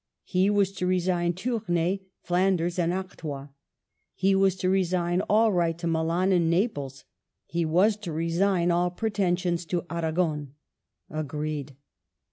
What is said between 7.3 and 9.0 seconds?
he was to resign all